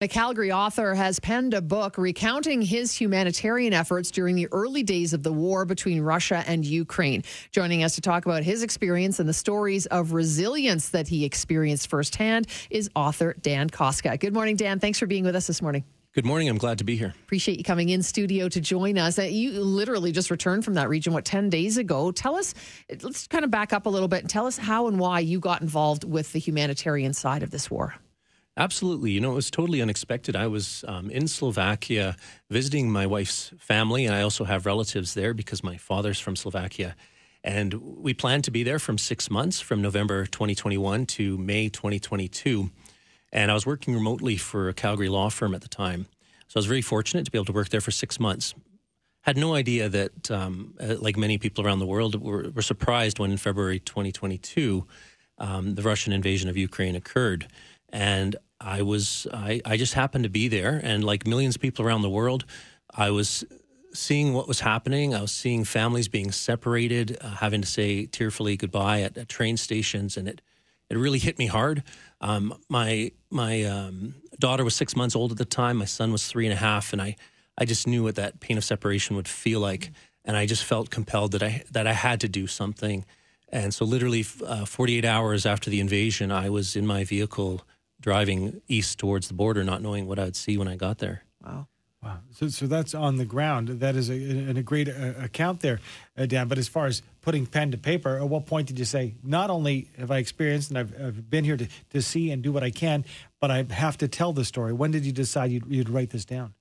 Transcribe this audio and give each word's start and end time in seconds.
The 0.00 0.08
Calgary 0.08 0.50
author 0.50 0.94
has 0.94 1.20
penned 1.20 1.52
a 1.52 1.60
book 1.60 1.98
recounting 1.98 2.62
his 2.62 2.98
humanitarian 2.98 3.74
efforts 3.74 4.10
during 4.10 4.34
the 4.34 4.48
early 4.50 4.82
days 4.82 5.12
of 5.12 5.22
the 5.22 5.30
war 5.30 5.66
between 5.66 6.00
Russia 6.00 6.42
and 6.46 6.64
Ukraine. 6.64 7.22
Joining 7.52 7.84
us 7.84 7.96
to 7.96 8.00
talk 8.00 8.24
about 8.24 8.42
his 8.42 8.62
experience 8.62 9.20
and 9.20 9.28
the 9.28 9.34
stories 9.34 9.84
of 9.84 10.12
resilience 10.14 10.88
that 10.88 11.06
he 11.06 11.26
experienced 11.26 11.90
firsthand 11.90 12.46
is 12.70 12.88
author 12.96 13.36
Dan 13.42 13.68
Kostka. 13.68 14.18
Good 14.18 14.32
morning, 14.32 14.56
Dan. 14.56 14.80
Thanks 14.80 14.98
for 14.98 15.06
being 15.06 15.22
with 15.22 15.36
us 15.36 15.46
this 15.46 15.60
morning. 15.60 15.84
Good 16.14 16.24
morning. 16.24 16.48
I'm 16.48 16.56
glad 16.56 16.78
to 16.78 16.84
be 16.84 16.96
here. 16.96 17.12
Appreciate 17.24 17.58
you 17.58 17.64
coming 17.64 17.90
in 17.90 18.02
studio 18.02 18.48
to 18.48 18.58
join 18.58 18.96
us. 18.96 19.18
Uh, 19.18 19.24
you 19.24 19.60
literally 19.60 20.12
just 20.12 20.30
returned 20.30 20.64
from 20.64 20.72
that 20.74 20.88
region, 20.88 21.12
what, 21.12 21.26
10 21.26 21.50
days 21.50 21.76
ago. 21.76 22.10
Tell 22.10 22.36
us, 22.36 22.54
let's 23.02 23.26
kind 23.26 23.44
of 23.44 23.50
back 23.50 23.74
up 23.74 23.84
a 23.84 23.90
little 23.90 24.08
bit 24.08 24.20
and 24.20 24.30
tell 24.30 24.46
us 24.46 24.56
how 24.56 24.88
and 24.88 24.98
why 24.98 25.20
you 25.20 25.40
got 25.40 25.60
involved 25.60 26.04
with 26.04 26.32
the 26.32 26.38
humanitarian 26.38 27.12
side 27.12 27.42
of 27.42 27.50
this 27.50 27.70
war. 27.70 27.96
Absolutely. 28.56 29.12
You 29.12 29.20
know, 29.20 29.32
it 29.32 29.36
was 29.36 29.50
totally 29.50 29.80
unexpected. 29.80 30.34
I 30.34 30.46
was 30.46 30.84
um, 30.88 31.08
in 31.10 31.28
Slovakia 31.28 32.16
visiting 32.50 32.90
my 32.90 33.06
wife's 33.06 33.52
family, 33.58 34.04
and 34.04 34.14
I 34.14 34.22
also 34.22 34.44
have 34.44 34.66
relatives 34.66 35.14
there 35.14 35.32
because 35.34 35.62
my 35.62 35.76
father's 35.76 36.18
from 36.18 36.36
Slovakia. 36.36 36.96
And 37.42 37.74
we 37.74 38.12
planned 38.12 38.44
to 38.44 38.50
be 38.50 38.62
there 38.62 38.78
from 38.78 38.98
six 38.98 39.30
months, 39.30 39.60
from 39.60 39.80
November 39.80 40.26
2021 40.26 41.06
to 41.06 41.38
May 41.38 41.68
2022. 41.68 42.70
And 43.32 43.50
I 43.50 43.54
was 43.54 43.64
working 43.64 43.94
remotely 43.94 44.36
for 44.36 44.68
a 44.68 44.74
Calgary 44.74 45.08
law 45.08 45.30
firm 45.30 45.54
at 45.54 45.62
the 45.62 45.68
time. 45.68 46.06
So 46.48 46.56
I 46.56 46.58
was 46.58 46.66
very 46.66 46.82
fortunate 46.82 47.24
to 47.24 47.30
be 47.30 47.38
able 47.38 47.46
to 47.46 47.52
work 47.52 47.68
there 47.70 47.80
for 47.80 47.92
six 47.92 48.18
months. 48.18 48.54
Had 49.22 49.36
no 49.36 49.54
idea 49.54 49.88
that, 49.88 50.30
um, 50.30 50.74
uh, 50.80 50.96
like 50.98 51.16
many 51.16 51.38
people 51.38 51.64
around 51.64 51.78
the 51.78 51.86
world, 51.86 52.20
were, 52.20 52.50
were 52.50 52.62
surprised 52.62 53.18
when 53.18 53.30
in 53.30 53.36
February 53.36 53.78
2022 53.78 54.86
um, 55.38 55.74
the 55.74 55.82
Russian 55.82 56.12
invasion 56.12 56.50
of 56.50 56.56
Ukraine 56.56 56.96
occurred. 56.96 57.46
And 57.92 58.36
I 58.60 58.82
was, 58.82 59.26
I, 59.32 59.60
I 59.64 59.76
just 59.76 59.94
happened 59.94 60.24
to 60.24 60.30
be 60.30 60.48
there. 60.48 60.80
And 60.82 61.04
like 61.04 61.26
millions 61.26 61.56
of 61.56 61.62
people 61.62 61.84
around 61.84 62.02
the 62.02 62.10
world, 62.10 62.44
I 62.94 63.10
was 63.10 63.44
seeing 63.92 64.34
what 64.34 64.46
was 64.46 64.60
happening. 64.60 65.14
I 65.14 65.20
was 65.22 65.32
seeing 65.32 65.64
families 65.64 66.08
being 66.08 66.30
separated, 66.30 67.18
uh, 67.20 67.28
having 67.28 67.62
to 67.62 67.66
say 67.66 68.06
tearfully 68.06 68.56
goodbye 68.56 69.02
at, 69.02 69.16
at, 69.16 69.28
train 69.28 69.56
stations. 69.56 70.16
And 70.16 70.28
it, 70.28 70.40
it 70.88 70.96
really 70.96 71.18
hit 71.18 71.38
me 71.38 71.46
hard. 71.46 71.82
Um, 72.20 72.54
my 72.68 73.12
my 73.30 73.64
um, 73.64 74.16
daughter 74.38 74.64
was 74.64 74.74
six 74.74 74.96
months 74.96 75.16
old 75.16 75.32
at 75.32 75.38
the 75.38 75.44
time. 75.44 75.76
My 75.76 75.84
son 75.84 76.12
was 76.12 76.26
three 76.26 76.46
and 76.46 76.52
a 76.52 76.56
half. 76.56 76.92
And 76.92 77.00
I, 77.00 77.16
I 77.56 77.64
just 77.64 77.86
knew 77.86 78.02
what 78.02 78.16
that 78.16 78.40
pain 78.40 78.58
of 78.58 78.64
separation 78.64 79.16
would 79.16 79.28
feel 79.28 79.60
like. 79.60 79.92
And 80.24 80.36
I 80.36 80.46
just 80.46 80.64
felt 80.64 80.90
compelled 80.90 81.32
that 81.32 81.42
I, 81.42 81.62
that 81.70 81.86
I 81.86 81.92
had 81.92 82.20
to 82.20 82.28
do 82.28 82.46
something. 82.46 83.04
And 83.48 83.74
so, 83.74 83.84
literally, 83.84 84.24
uh, 84.46 84.64
48 84.64 85.04
hours 85.04 85.44
after 85.44 85.70
the 85.70 85.80
invasion, 85.80 86.30
I 86.30 86.50
was 86.50 86.76
in 86.76 86.86
my 86.86 87.04
vehicle 87.04 87.62
driving 88.00 88.60
east 88.68 88.98
towards 88.98 89.28
the 89.28 89.34
border, 89.34 89.62
not 89.64 89.82
knowing 89.82 90.06
what 90.06 90.18
I'd 90.18 90.36
see 90.36 90.56
when 90.56 90.68
I 90.68 90.76
got 90.76 90.98
there. 90.98 91.24
Wow. 91.44 91.68
Wow. 92.02 92.20
So, 92.32 92.48
so 92.48 92.66
that's 92.66 92.94
on 92.94 93.16
the 93.16 93.26
ground. 93.26 93.68
That 93.68 93.94
is 93.94 94.08
a, 94.08 94.58
a 94.58 94.62
great 94.62 94.88
uh, 94.88 95.12
account 95.18 95.60
there, 95.60 95.80
uh, 96.16 96.24
Dan. 96.24 96.48
But 96.48 96.56
as 96.56 96.66
far 96.66 96.86
as 96.86 97.02
putting 97.20 97.44
pen 97.44 97.72
to 97.72 97.78
paper, 97.78 98.16
at 98.16 98.26
what 98.26 98.46
point 98.46 98.68
did 98.68 98.78
you 98.78 98.86
say, 98.86 99.16
not 99.22 99.50
only 99.50 99.90
have 99.98 100.10
I 100.10 100.16
experienced 100.16 100.70
and 100.70 100.78
I've, 100.78 100.94
I've 100.98 101.28
been 101.28 101.44
here 101.44 101.58
to, 101.58 101.68
to 101.90 102.00
see 102.00 102.30
and 102.30 102.42
do 102.42 102.52
what 102.52 102.62
I 102.62 102.70
can, 102.70 103.04
but 103.38 103.50
I 103.50 103.66
have 103.70 103.98
to 103.98 104.08
tell 104.08 104.32
the 104.32 104.46
story? 104.46 104.72
When 104.72 104.90
did 104.90 105.04
you 105.04 105.12
decide 105.12 105.50
you'd, 105.50 105.66
you'd 105.68 105.90
write 105.90 106.08
this 106.08 106.24
down? 106.24 106.54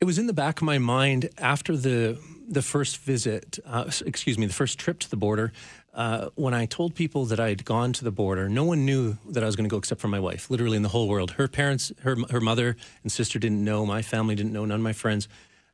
It 0.00 0.06
was 0.06 0.18
in 0.18 0.28
the 0.28 0.32
back 0.32 0.62
of 0.62 0.64
my 0.64 0.78
mind 0.78 1.28
after 1.36 1.76
the 1.76 2.18
the 2.48 2.62
first 2.62 2.98
visit, 2.98 3.58
uh, 3.66 3.90
excuse 4.04 4.38
me, 4.38 4.46
the 4.46 4.52
first 4.52 4.78
trip 4.78 4.98
to 5.00 5.10
the 5.10 5.16
border. 5.16 5.52
Uh, 5.92 6.28
when 6.34 6.54
I 6.54 6.66
told 6.66 6.94
people 6.94 7.24
that 7.26 7.38
I'd 7.38 7.64
gone 7.64 7.92
to 7.94 8.04
the 8.04 8.10
border, 8.10 8.48
no 8.48 8.64
one 8.64 8.84
knew 8.84 9.16
that 9.30 9.42
I 9.42 9.46
was 9.46 9.54
going 9.54 9.68
to 9.68 9.72
go 9.72 9.78
except 9.78 10.00
for 10.00 10.08
my 10.08 10.18
wife. 10.18 10.50
Literally 10.50 10.76
in 10.76 10.82
the 10.82 10.88
whole 10.88 11.08
world, 11.08 11.32
her 11.32 11.46
parents, 11.46 11.92
her 12.02 12.16
her 12.30 12.40
mother 12.40 12.76
and 13.02 13.12
sister 13.12 13.38
didn't 13.38 13.64
know. 13.64 13.86
My 13.86 14.02
family 14.02 14.34
didn't 14.34 14.52
know. 14.52 14.64
None 14.64 14.80
of 14.80 14.82
my 14.82 14.92
friends, 14.92 15.28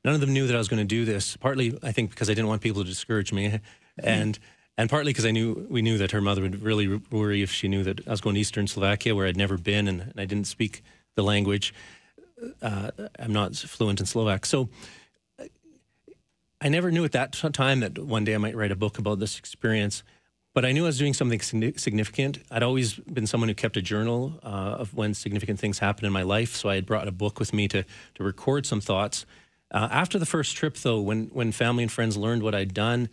none 0.05 0.15
of 0.15 0.21
them 0.21 0.33
knew 0.33 0.47
that 0.47 0.55
I 0.55 0.59
was 0.59 0.69
going 0.69 0.87
to 0.87 0.97
do 0.97 1.05
this. 1.05 1.37
Partly, 1.37 1.79
I 1.83 1.93
think, 1.93 2.11
because 2.11 2.29
I 2.29 2.35
didn't 2.35 2.49
want 2.49 2.61
people 2.63 2.83
to 2.83 2.89
discourage 2.89 3.33
me, 3.33 3.61
and. 3.99 4.39
And 4.79 4.89
partly 4.89 5.11
because 5.11 5.27
I 5.27 5.31
knew 5.31 5.67
we 5.69 5.83
knew 5.83 5.99
that 5.99 6.13
her 6.13 6.23
mother 6.23 6.41
would 6.41 6.63
really 6.63 6.89
worry 7.11 7.43
if 7.43 7.53
she 7.53 7.69
knew 7.69 7.85
that 7.85 8.07
I 8.07 8.13
was 8.13 8.23
going 8.23 8.35
to 8.37 8.41
Eastern 8.41 8.67
Slovakia, 8.67 9.15
where 9.15 9.27
I'd 9.27 9.37
never 9.37 9.59
been, 9.59 9.87
and, 9.87 10.01
and 10.01 10.15
I 10.17 10.25
didn't 10.25 10.47
speak 10.47 10.83
the 11.17 11.23
language 11.23 11.75
uh, 12.63 12.91
I'm 13.19 13.33
not 13.33 13.57
fluent 13.57 14.01
in 14.01 14.07
Slovak. 14.07 14.47
So 14.47 14.69
I 16.61 16.69
never 16.69 16.91
knew 16.91 17.05
at 17.05 17.13
that 17.13 17.33
time 17.33 17.81
that 17.81 17.99
one 17.99 18.25
day 18.25 18.35
I 18.35 18.39
might 18.39 18.55
write 18.55 18.71
a 18.71 18.77
book 18.77 18.99
about 18.99 19.19
this 19.19 19.39
experience. 19.39 20.03
But 20.53 20.65
I 20.65 20.73
knew 20.73 20.83
I 20.83 20.87
was 20.87 20.99
doing 20.99 21.15
something 21.15 21.41
significant. 21.41 22.41
I'd 22.51 22.65
always 22.65 22.95
been 22.95 23.27
someone 23.29 23.49
who 23.49 23.55
kept 23.55 23.77
a 23.77 23.83
journal 23.83 24.41
uh, 24.43 24.47
of 24.81 24.93
when 24.95 25.15
significant 25.15 25.61
things 25.61 25.79
happened 25.79 26.07
in 26.07 26.13
my 26.13 26.23
life. 26.23 26.57
So 26.57 26.69
I 26.69 26.75
had 26.75 26.87
brought 26.87 27.07
a 27.07 27.13
book 27.13 27.39
with 27.39 27.53
me 27.53 27.69
to 27.69 27.85
to 28.17 28.25
record 28.25 28.67
some 28.67 28.81
thoughts. 28.81 29.27
Uh, 29.71 29.89
after 29.93 30.19
the 30.19 30.27
first 30.27 30.57
trip, 30.57 30.77
though, 30.79 31.01
when 31.01 31.27
when 31.27 31.53
family 31.53 31.85
and 31.85 31.93
friends 31.93 32.17
learned 32.17 32.43
what 32.43 32.57
I'd 32.57 32.75
done, 32.75 33.09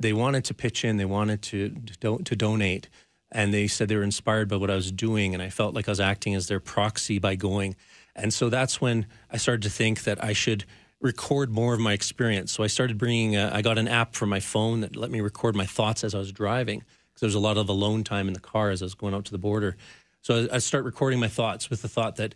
they 0.00 0.14
wanted 0.14 0.44
to 0.46 0.54
pitch 0.54 0.82
in. 0.82 0.96
They 0.96 1.04
wanted 1.04 1.42
to 1.42 1.74
to, 2.00 2.18
to 2.24 2.36
donate, 2.36 2.88
and 3.30 3.52
they 3.52 3.66
said 3.66 3.88
they 3.88 3.96
were 3.96 4.02
inspired 4.02 4.48
by 4.48 4.56
what 4.56 4.70
I 4.70 4.74
was 4.74 4.90
doing, 4.90 5.34
and 5.34 5.42
I 5.42 5.50
felt 5.50 5.74
like 5.74 5.88
I 5.88 5.92
was 5.92 6.00
acting 6.00 6.34
as 6.34 6.46
their 6.48 6.60
proxy 6.60 7.18
by 7.18 7.34
going. 7.34 7.76
And 8.16 8.32
so 8.32 8.48
that's 8.48 8.80
when 8.80 9.06
I 9.30 9.36
started 9.36 9.62
to 9.62 9.70
think 9.70 10.04
that 10.04 10.24
I 10.24 10.32
should 10.32 10.64
record 11.00 11.50
more 11.50 11.74
of 11.74 11.80
my 11.80 11.92
experience. 11.92 12.52
So 12.52 12.62
I 12.62 12.66
started 12.66 12.98
bringing, 12.98 13.36
a, 13.36 13.50
I 13.52 13.62
got 13.62 13.78
an 13.78 13.88
app 13.88 14.14
for 14.14 14.26
my 14.26 14.40
phone 14.40 14.80
that 14.80 14.96
let 14.96 15.10
me 15.10 15.20
record 15.20 15.54
my 15.54 15.66
thoughts 15.66 16.02
as 16.02 16.14
I 16.14 16.18
was 16.18 16.32
driving 16.32 16.80
because 16.80 17.20
there 17.20 17.26
was 17.28 17.34
a 17.34 17.40
lot 17.40 17.56
of 17.56 17.68
alone 17.68 18.04
time 18.04 18.26
in 18.26 18.34
the 18.34 18.40
car 18.40 18.70
as 18.70 18.82
I 18.82 18.86
was 18.86 18.94
going 18.94 19.14
out 19.14 19.24
to 19.26 19.32
the 19.32 19.38
border. 19.38 19.76
So 20.22 20.48
I, 20.50 20.56
I 20.56 20.58
start 20.58 20.84
recording 20.84 21.20
my 21.20 21.28
thoughts 21.28 21.70
with 21.70 21.82
the 21.82 21.88
thought 21.88 22.16
that 22.16 22.34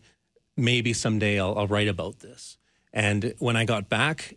maybe 0.57 0.93
someday 0.93 1.41
I'll, 1.41 1.59
I'll 1.59 1.67
write 1.67 1.89
about 1.89 2.21
this. 2.21 2.57
And 2.93 3.35
when 3.39 3.57
I 3.57 3.65
got 3.65 3.89
back 3.89 4.37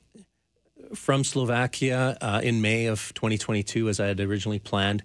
from 0.94 1.24
Slovakia 1.24 2.18
uh, 2.22 2.42
in 2.44 2.62
May 2.62 2.86
of 2.86 3.14
2022, 3.14 3.90
as 3.90 4.00
I 4.00 4.08
had 4.08 4.20
originally 4.20 4.60
planned, 4.60 5.04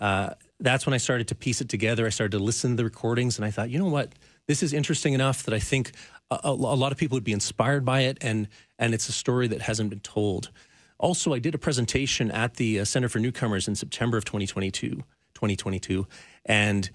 uh, 0.00 0.34
that's 0.58 0.86
when 0.86 0.94
I 0.94 0.98
started 0.98 1.28
to 1.28 1.34
piece 1.34 1.60
it 1.60 1.68
together. 1.68 2.06
I 2.06 2.10
started 2.10 2.36
to 2.36 2.44
listen 2.44 2.72
to 2.72 2.76
the 2.76 2.84
recordings, 2.84 3.38
and 3.38 3.44
I 3.44 3.50
thought, 3.50 3.70
you 3.70 3.78
know 3.78 3.88
what? 3.88 4.12
This 4.46 4.62
is 4.62 4.72
interesting 4.72 5.12
enough 5.12 5.42
that 5.44 5.54
I 5.54 5.58
think 5.58 5.92
a, 6.30 6.40
a, 6.44 6.52
lot 6.52 6.92
of 6.92 6.98
people 6.98 7.16
would 7.16 7.24
be 7.24 7.32
inspired 7.32 7.84
by 7.84 8.02
it, 8.02 8.18
and 8.20 8.48
and 8.78 8.94
it's 8.94 9.08
a 9.08 9.12
story 9.12 9.48
that 9.48 9.62
hasn't 9.62 9.90
been 9.90 10.00
told. 10.00 10.50
Also, 10.98 11.32
I 11.32 11.38
did 11.38 11.54
a 11.54 11.58
presentation 11.58 12.30
at 12.30 12.54
the 12.54 12.80
uh, 12.80 12.84
Center 12.84 13.08
for 13.08 13.18
Newcomers 13.18 13.66
in 13.66 13.74
September 13.74 14.18
of 14.18 14.24
2022, 14.24 14.96
2022, 15.34 16.06
and 16.44 16.90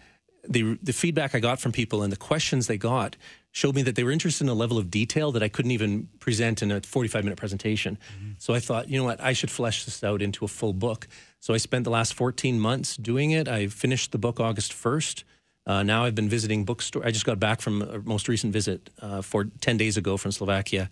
the 0.47 0.77
the 0.81 0.93
feedback 0.93 1.35
I 1.35 1.39
got 1.39 1.59
from 1.59 1.71
people 1.71 2.03
and 2.03 2.11
the 2.11 2.17
questions 2.17 2.67
they 2.67 2.77
got 2.77 3.17
showed 3.51 3.73
me 3.73 3.81
that 3.83 3.95
they 3.95 4.03
were 4.03 4.11
interested 4.11 4.43
in 4.43 4.49
a 4.49 4.53
level 4.53 4.77
of 4.77 4.91
detail 4.91 5.31
that 5.31 5.41
I 5.41 5.47
couldn't 5.47 5.71
even 5.71 6.09
present 6.19 6.61
in 6.61 6.71
a 6.71 6.81
45 6.81 7.23
minute 7.23 7.37
presentation. 7.37 7.97
Mm-hmm. 7.97 8.31
So 8.37 8.53
I 8.53 8.59
thought, 8.59 8.89
you 8.89 8.99
know 8.99 9.05
what, 9.05 9.21
I 9.21 9.31
should 9.31 9.49
flesh 9.49 9.85
this 9.85 10.03
out 10.03 10.21
into 10.21 10.43
a 10.43 10.49
full 10.49 10.73
book. 10.73 11.07
So 11.39 11.53
I 11.53 11.57
spent 11.57 11.85
the 11.85 11.89
last 11.89 12.15
14 12.15 12.59
months 12.59 12.97
doing 12.97 13.31
it. 13.31 13.47
I 13.47 13.67
finished 13.67 14.11
the 14.11 14.17
book 14.17 14.41
August 14.41 14.73
1st. 14.73 15.23
Uh, 15.65 15.83
now 15.83 16.03
I've 16.03 16.15
been 16.15 16.29
visiting 16.29 16.63
bookstore. 16.63 17.05
I 17.05 17.11
just 17.11 17.25
got 17.25 17.39
back 17.39 17.61
from 17.61 17.81
a 17.81 17.99
most 17.99 18.27
recent 18.27 18.53
visit 18.53 18.89
uh, 19.01 19.21
for 19.21 19.45
10 19.61 19.77
days 19.77 19.97
ago 19.97 20.17
from 20.17 20.31
Slovakia. 20.31 20.89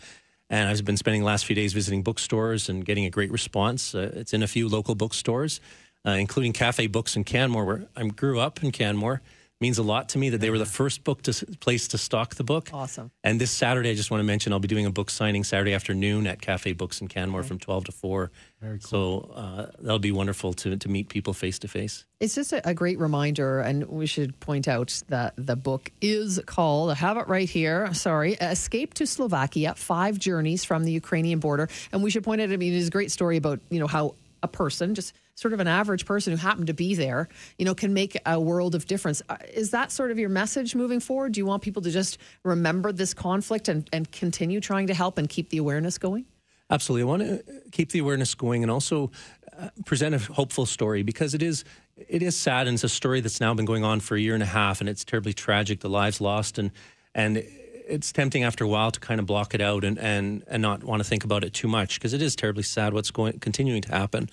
And 0.49 0.69
I've 0.69 0.83
been 0.83 0.97
spending 0.97 1.21
the 1.21 1.27
last 1.27 1.45
few 1.45 1.55
days 1.55 1.73
visiting 1.73 2.03
bookstores 2.03 2.69
and 2.69 2.83
getting 2.83 3.05
a 3.05 3.09
great 3.09 3.31
response. 3.31 3.95
Uh, 3.95 4.11
it's 4.15 4.33
in 4.33 4.43
a 4.43 4.47
few 4.47 4.67
local 4.67 4.95
bookstores, 4.95 5.59
uh, 6.05 6.11
including 6.11 6.53
Cafe 6.53 6.87
Books 6.87 7.15
in 7.15 7.23
Canmore, 7.23 7.65
where 7.65 7.85
I 7.95 8.03
grew 8.07 8.39
up 8.39 8.63
in 8.63 8.71
Canmore 8.71 9.21
means 9.61 9.77
a 9.77 9.83
lot 9.83 10.09
to 10.09 10.17
me 10.17 10.29
that 10.29 10.39
they 10.39 10.49
were 10.49 10.57
the 10.57 10.65
first 10.65 11.03
book 11.03 11.21
to 11.23 11.33
place 11.59 11.87
to 11.89 11.97
stock 11.97 12.35
the 12.35 12.43
book. 12.43 12.69
Awesome. 12.73 13.11
And 13.23 13.39
this 13.39 13.51
Saturday, 13.51 13.91
I 13.91 13.95
just 13.95 14.11
want 14.11 14.19
to 14.19 14.25
mention 14.25 14.51
I'll 14.51 14.59
be 14.59 14.67
doing 14.67 14.85
a 14.85 14.91
book 14.91 15.09
signing 15.09 15.43
Saturday 15.43 15.73
afternoon 15.73 16.27
at 16.27 16.41
Cafe 16.41 16.73
Books 16.73 17.01
in 17.01 17.07
Canmore 17.07 17.41
okay. 17.41 17.47
from 17.47 17.59
12 17.59 17.85
to 17.85 17.91
4. 17.91 18.31
Very 18.61 18.79
cool. 18.79 19.29
So 19.29 19.31
uh, 19.33 19.71
that'll 19.79 19.99
be 19.99 20.11
wonderful 20.11 20.53
to, 20.53 20.75
to 20.75 20.89
meet 20.89 21.09
people 21.09 21.33
face 21.33 21.59
to 21.59 21.67
face. 21.67 22.05
It's 22.19 22.35
just 22.35 22.53
a, 22.53 22.67
a, 22.69 22.73
great 22.73 22.99
reminder, 22.99 23.59
and 23.59 23.85
we 23.87 24.05
should 24.05 24.39
point 24.39 24.69
out 24.69 25.01
that 25.09 25.33
the 25.35 25.57
book 25.57 25.91
is 25.99 26.39
called, 26.45 26.91
I 26.91 26.95
have 26.95 27.17
it 27.17 27.27
right 27.27 27.49
here, 27.49 27.93
sorry, 27.93 28.33
Escape 28.35 28.93
to 28.95 29.05
Slovakia, 29.05 29.75
Five 29.75 30.19
Journeys 30.19 30.63
from 30.63 30.85
the 30.85 30.91
Ukrainian 30.91 31.39
Border. 31.39 31.67
And 31.91 32.01
we 32.01 32.09
should 32.09 32.23
point 32.23 32.39
out, 32.39 32.49
I 32.49 32.55
mean, 32.55 32.73
it's 32.73 32.87
a 32.87 32.91
great 32.91 33.11
story 33.11 33.35
about, 33.35 33.59
you 33.69 33.79
know, 33.79 33.87
how 33.87 34.15
a 34.43 34.47
person, 34.47 34.93
just 34.93 35.15
sort 35.35 35.53
of 35.53 35.59
an 35.59 35.67
average 35.67 36.05
person 36.05 36.31
who 36.31 36.37
happened 36.37 36.67
to 36.67 36.73
be 36.73 36.93
there, 36.93 37.27
you 37.57 37.65
know, 37.65 37.73
can 37.73 37.93
make 37.93 38.17
a 38.25 38.39
world 38.39 38.75
of 38.75 38.85
difference. 38.85 39.21
Uh, 39.29 39.37
is 39.53 39.71
that 39.71 39.91
sort 39.91 40.11
of 40.11 40.19
your 40.19 40.29
message 40.29 40.75
moving 40.75 40.99
forward? 40.99 41.31
Do 41.31 41.39
you 41.39 41.45
want 41.45 41.63
people 41.63 41.81
to 41.81 41.89
just 41.89 42.19
remember 42.43 42.91
this 42.91 43.13
conflict 43.13 43.69
and, 43.69 43.89
and 43.91 44.11
continue 44.11 44.59
trying 44.59 44.87
to 44.87 44.93
help 44.93 45.17
and 45.17 45.27
keep 45.27 45.49
the 45.49 45.57
awareness 45.57 45.97
going? 45.97 46.25
Absolutely. 46.69 47.03
I 47.03 47.05
want 47.05 47.21
to 47.23 47.61
keep 47.71 47.91
the 47.91 47.99
awareness 47.99 48.35
going 48.35 48.63
and 48.63 48.71
also 48.71 49.11
uh, 49.57 49.69
present 49.85 50.15
a 50.15 50.19
hopeful 50.19 50.65
story 50.65 51.03
because 51.03 51.33
it 51.33 51.41
is 51.41 51.63
it 51.95 52.23
is 52.23 52.35
sad 52.35 52.67
and 52.67 52.73
it's 52.73 52.83
a 52.83 52.89
story 52.89 53.21
that's 53.21 53.39
now 53.39 53.53
been 53.53 53.65
going 53.65 53.83
on 53.83 53.99
for 53.99 54.15
a 54.15 54.19
year 54.19 54.33
and 54.33 54.41
a 54.41 54.47
half 54.47 54.79
and 54.79 54.89
it's 54.89 55.05
terribly 55.05 55.31
tragic 55.31 55.81
the 55.81 55.89
lives 55.89 56.19
lost 56.19 56.57
and 56.57 56.71
and 57.13 57.43
it's 57.87 58.11
tempting 58.11 58.43
after 58.43 58.63
a 58.63 58.67
while 58.67 58.91
to 58.91 58.99
kind 58.99 59.19
of 59.19 59.25
block 59.25 59.53
it 59.53 59.61
out 59.61 59.83
and 59.83 59.97
and 59.97 60.43
and 60.47 60.61
not 60.61 60.83
want 60.83 61.01
to 61.01 61.07
think 61.07 61.23
about 61.23 61.43
it 61.43 61.53
too 61.53 61.67
much 61.67 61.99
because 61.99 62.13
it 62.13 62.21
is 62.21 62.35
terribly 62.35 62.63
sad 62.63 62.93
what's 62.93 63.11
going 63.11 63.39
continuing 63.39 63.81
to 63.81 63.91
happen. 63.91 64.29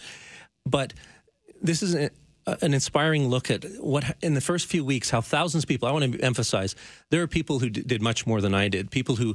But 0.67 0.93
this 1.62 1.82
is 1.82 1.94
a, 1.94 2.11
an 2.62 2.75
inspiring 2.75 3.29
look 3.29 3.50
at 3.50 3.64
what 3.81 4.17
in 4.23 4.35
the 4.35 4.41
first 4.41 4.67
few 4.67 4.85
weeks 4.85 5.11
how 5.11 5.20
thousands 5.20 5.64
of 5.64 5.69
people 5.69 5.87
i 5.87 5.93
want 5.93 6.12
to 6.12 6.20
emphasize 6.20 6.75
there 7.11 7.23
are 7.23 7.26
people 7.26 7.58
who 7.58 7.69
d- 7.69 7.82
did 7.82 8.00
much 8.00 8.26
more 8.26 8.41
than 8.41 8.55
i 8.55 8.69
did. 8.69 8.91
People 8.91 9.17
who 9.17 9.35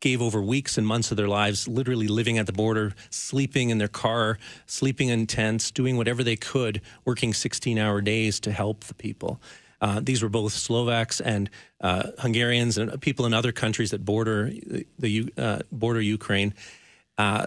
gave 0.00 0.20
over 0.20 0.40
weeks 0.42 0.76
and 0.76 0.86
months 0.86 1.10
of 1.10 1.16
their 1.16 1.28
lives 1.28 1.68
literally 1.68 2.08
living 2.08 2.38
at 2.38 2.46
the 2.46 2.52
border 2.52 2.92
sleeping 3.10 3.70
in 3.70 3.78
their 3.78 3.88
car 3.88 4.38
sleeping 4.66 5.08
in 5.08 5.26
tents 5.26 5.70
doing 5.70 5.96
whatever 5.96 6.22
they 6.22 6.36
could 6.36 6.80
working 7.04 7.32
16 7.32 7.78
hour 7.78 8.00
days 8.00 8.40
to 8.40 8.52
help 8.52 8.84
the 8.84 8.94
people 8.94 9.40
uh, 9.80 10.00
these 10.02 10.22
were 10.22 10.28
both 10.28 10.52
Slovaks 10.52 11.20
and 11.20 11.48
uh, 11.80 12.10
Hungarians 12.18 12.76
and 12.78 13.00
people 13.00 13.26
in 13.26 13.32
other 13.34 13.52
countries 13.52 13.90
that 13.90 14.04
border 14.04 14.50
the 14.98 15.32
uh, 15.38 15.60
border 15.72 16.00
Ukraine. 16.00 16.54
Uh, 17.16 17.46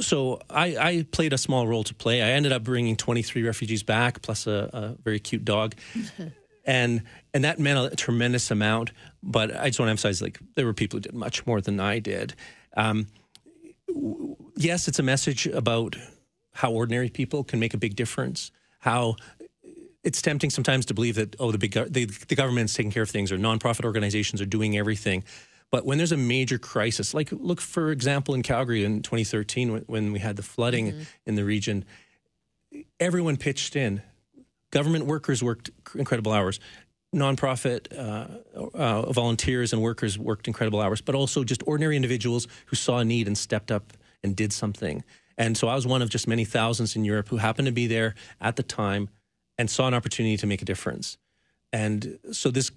so 0.00 0.40
I, 0.48 0.76
I, 0.76 1.06
played 1.10 1.32
a 1.32 1.38
small 1.38 1.66
role 1.66 1.82
to 1.82 1.94
play. 1.94 2.22
I 2.22 2.30
ended 2.30 2.52
up 2.52 2.62
bringing 2.62 2.94
23 2.94 3.42
refugees 3.42 3.82
back, 3.82 4.22
plus 4.22 4.46
a, 4.46 4.70
a 4.72 5.02
very 5.02 5.18
cute 5.18 5.44
dog, 5.44 5.74
and 6.64 7.02
and 7.34 7.42
that 7.44 7.58
meant 7.58 7.92
a 7.92 7.96
tremendous 7.96 8.50
amount. 8.50 8.92
But 9.22 9.56
I 9.56 9.68
just 9.68 9.80
want 9.80 9.88
to 9.88 9.90
emphasize, 9.90 10.22
like 10.22 10.38
there 10.54 10.66
were 10.66 10.74
people 10.74 10.98
who 10.98 11.02
did 11.02 11.14
much 11.14 11.46
more 11.46 11.60
than 11.60 11.80
I 11.80 11.98
did. 11.98 12.34
Um, 12.76 13.08
yes, 14.56 14.86
it's 14.86 15.00
a 15.00 15.02
message 15.02 15.46
about 15.46 15.96
how 16.52 16.70
ordinary 16.72 17.08
people 17.08 17.42
can 17.42 17.58
make 17.58 17.74
a 17.74 17.78
big 17.78 17.96
difference. 17.96 18.52
How 18.80 19.16
it's 20.04 20.22
tempting 20.22 20.50
sometimes 20.50 20.86
to 20.86 20.94
believe 20.94 21.16
that 21.16 21.36
oh 21.38 21.50
the 21.50 21.58
big 21.58 21.72
the, 21.72 22.06
the 22.06 22.34
government's 22.34 22.74
taking 22.74 22.90
care 22.90 23.02
of 23.02 23.10
things 23.10 23.32
or 23.32 23.38
nonprofit 23.38 23.84
organizations 23.84 24.40
are 24.40 24.46
doing 24.46 24.76
everything 24.76 25.24
but 25.70 25.84
when 25.84 25.98
there's 25.98 26.12
a 26.12 26.16
major 26.16 26.58
crisis, 26.58 27.12
like 27.12 27.30
look 27.30 27.60
for 27.60 27.90
example 27.90 28.34
in 28.34 28.42
Calgary 28.42 28.84
in 28.84 29.02
2013 29.02 29.72
when, 29.72 29.82
when 29.82 30.12
we 30.12 30.18
had 30.18 30.36
the 30.36 30.42
flooding 30.42 30.92
mm-hmm. 30.92 31.02
in 31.26 31.34
the 31.34 31.44
region, 31.44 31.84
everyone 32.98 33.36
pitched 33.36 33.76
in. 33.76 34.02
Government 34.70 35.06
workers 35.06 35.42
worked 35.42 35.70
incredible 35.94 36.32
hours. 36.32 36.60
Nonprofit 37.14 37.86
uh, 37.96 38.76
uh, 38.76 39.12
volunteers 39.12 39.72
and 39.72 39.80
workers 39.80 40.18
worked 40.18 40.46
incredible 40.46 40.80
hours, 40.80 41.00
but 41.00 41.14
also 41.14 41.42
just 41.42 41.62
ordinary 41.66 41.96
individuals 41.96 42.46
who 42.66 42.76
saw 42.76 42.98
a 42.98 43.04
need 43.04 43.26
and 43.26 43.36
stepped 43.36 43.70
up 43.70 43.94
and 44.22 44.36
did 44.36 44.52
something. 44.52 45.02
And 45.38 45.56
so 45.56 45.68
I 45.68 45.74
was 45.74 45.86
one 45.86 46.02
of 46.02 46.10
just 46.10 46.28
many 46.28 46.44
thousands 46.44 46.96
in 46.96 47.04
Europe 47.04 47.28
who 47.28 47.38
happened 47.38 47.66
to 47.66 47.72
be 47.72 47.86
there 47.86 48.14
at 48.40 48.56
the 48.56 48.62
time 48.62 49.08
and 49.58 49.68
saw 49.68 49.88
an 49.88 49.94
opportunity 49.94 50.36
to 50.36 50.46
make 50.46 50.62
a 50.62 50.64
difference. 50.64 51.18
And 51.72 52.18
so 52.32 52.50
this 52.50 52.70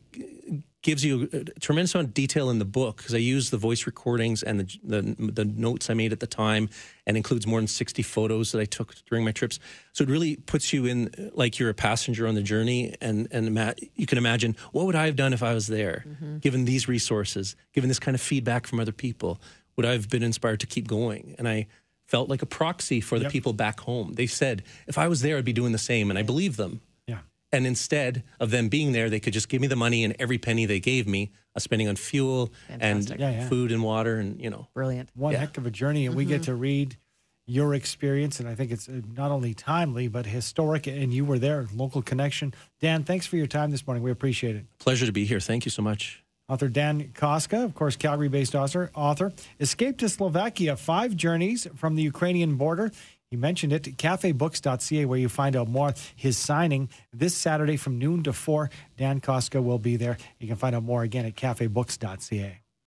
gives 0.82 1.06
you 1.06 1.30
a 1.32 1.60
tremendous 1.60 1.94
amount 1.94 2.10
of 2.10 2.14
detail 2.14 2.50
in 2.50 2.60
the 2.60 2.66
book 2.66 2.98
because 2.98 3.14
I 3.14 3.20
use 3.20 3.52
the 3.52 3.58
voice 3.58 3.86
recordings 3.86 4.44
and 4.44 4.60
the, 4.60 4.80
the, 4.84 5.32
the 5.32 5.46
notes 5.46 5.90
I 5.90 5.94
made 5.94 6.12
at 6.12 6.20
the 6.20 6.28
time, 6.28 6.70
and 7.08 7.16
includes 7.16 7.48
more 7.48 7.60
than 7.60 7.68
sixty 7.68 8.02
photos 8.02 8.52
that 8.52 8.60
I 8.60 8.66
took 8.66 8.96
during 9.06 9.24
my 9.24 9.32
trips. 9.32 9.60
So 9.94 10.04
it 10.04 10.10
really 10.10 10.36
puts 10.36 10.74
you 10.74 10.88
in 10.88 11.32
like 11.34 11.58
you're 11.58 11.70
a 11.70 11.74
passenger 11.74 12.28
on 12.28 12.36
the 12.36 12.42
journey, 12.44 12.96
and 13.00 13.30
and 13.32 13.76
you 13.96 14.08
can 14.08 14.18
imagine 14.18 14.58
what 14.74 14.86
would 14.86 14.96
I 14.96 15.06
have 15.06 15.16
done 15.16 15.32
if 15.32 15.44
I 15.44 15.54
was 15.54 15.68
there, 15.68 16.04
mm-hmm. 16.06 16.40
given 16.40 16.66
these 16.66 16.88
resources, 16.90 17.56
given 17.74 17.88
this 17.88 18.00
kind 18.00 18.16
of 18.16 18.22
feedback 18.22 18.68
from 18.68 18.80
other 18.82 18.92
people. 18.92 19.40
Would 19.78 19.86
I 19.86 19.94
have 19.94 20.10
been 20.10 20.22
inspired 20.22 20.60
to 20.60 20.68
keep 20.68 20.86
going? 20.86 21.36
And 21.40 21.48
I 21.48 21.68
felt 22.12 22.28
like 22.28 22.42
a 22.42 22.46
proxy 22.46 23.00
for 23.00 23.18
the 23.18 23.24
yep. 23.24 23.32
people 23.32 23.54
back 23.54 23.80
home. 23.80 24.14
They 24.16 24.28
said 24.28 24.64
if 24.86 24.98
I 24.98 25.08
was 25.08 25.22
there, 25.22 25.38
I'd 25.38 25.46
be 25.46 25.54
doing 25.54 25.72
the 25.72 25.78
same, 25.78 26.10
and 26.10 26.20
I 26.20 26.24
believe 26.24 26.58
them. 26.58 26.82
Yeah. 27.08 27.20
And 27.54 27.66
instead 27.66 28.24
of 28.38 28.52
them 28.52 28.68
being 28.68 28.92
there, 28.92 29.10
they 29.10 29.22
could 29.22 29.32
just 29.32 29.48
give 29.48 29.62
me 29.62 29.68
the 29.68 29.78
money 29.78 30.04
and 30.04 30.14
every 30.20 30.38
penny 30.38 30.66
they 30.66 30.82
gave 30.82 31.08
me, 31.08 31.32
I 31.34 31.38
was 31.56 31.64
spending 31.64 31.88
on 31.88 31.96
fuel 31.96 32.52
Fantastic. 32.68 33.12
and 33.12 33.20
yeah, 33.20 33.32
yeah. 33.32 33.50
food 33.50 33.72
and 33.72 33.82
water 33.82 34.18
and, 34.18 34.42
you 34.42 34.50
know. 34.50 34.68
Brilliant. 34.74 35.10
One 35.16 35.32
yeah. 35.34 35.40
heck 35.40 35.58
of 35.58 35.66
a 35.66 35.72
journey. 35.72 36.06
And 36.06 36.12
mm-hmm. 36.12 36.18
we 36.18 36.26
get 36.26 36.42
mm-hmm. 36.42 36.52
to 36.52 36.56
read 36.56 36.98
your 37.46 37.74
experience. 37.74 38.40
And 38.42 38.48
I 38.48 38.56
think 38.56 38.72
it's 38.72 38.88
uh, 38.88 39.02
not 39.16 39.32
only 39.32 39.54
timely, 39.54 40.10
but 40.10 40.26
historic. 40.26 40.88
And 40.88 41.14
you 41.14 41.26
were 41.26 41.40
there, 41.40 41.68
local 41.74 42.02
connection. 42.02 42.54
Dan, 42.80 43.04
thanks 43.04 43.26
for 43.26 43.38
your 43.38 43.48
time 43.48 43.72
this 43.72 43.88
morning. 43.88 44.04
We 44.04 44.12
appreciate 44.12 44.56
it. 44.56 44.66
Pleasure 44.80 45.06
to 45.06 45.12
be 45.14 45.26
here. 45.26 45.40
Thank 45.40 45.66
you 45.66 45.72
so 45.72 45.82
much. 45.82 46.21
Author 46.52 46.68
Dan 46.68 47.14
Kostka, 47.14 47.64
of 47.64 47.74
course, 47.76 47.96
Calgary 47.96 48.28
based 48.28 48.56
author, 48.56 48.92
author, 48.94 49.32
escaped 49.62 50.02
to 50.02 50.10
Slovakia, 50.10 50.76
five 50.76 51.16
journeys 51.16 51.66
from 51.78 51.96
the 51.96 52.02
Ukrainian 52.02 52.58
border. 52.58 52.92
He 53.30 53.38
mentioned 53.38 53.72
it, 53.72 53.84
cafebooks.ca, 53.96 55.06
where 55.06 55.18
you 55.18 55.30
find 55.30 55.56
out 55.56 55.70
more. 55.70 55.94
His 56.14 56.38
signing 56.38 56.90
this 57.14 57.34
Saturday 57.34 57.78
from 57.78 57.98
noon 57.98 58.24
to 58.24 58.34
4. 58.34 58.70
Dan 58.98 59.22
Kostka 59.22 59.64
will 59.64 59.80
be 59.80 59.96
there. 59.96 60.18
You 60.42 60.48
can 60.50 60.58
find 60.58 60.76
out 60.76 60.84
more 60.84 61.04
again 61.04 61.26
at 61.26 61.36
cafebooks.ca. 61.36 62.60